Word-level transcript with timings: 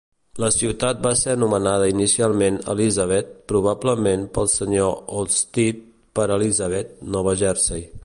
La 0.43 0.47
ciutat 0.53 1.03
va 1.07 1.11
ser 1.19 1.33
anomenada 1.39 1.89
inicialment 1.91 2.57
Elizabeth, 2.75 3.31
probablement 3.53 4.27
pel 4.39 4.53
senyor 4.57 4.99
Olmstead 5.21 5.89
per 6.19 6.29
Elizabeth, 6.41 7.01
Nova 7.19 7.41
Jersey. 7.45 7.91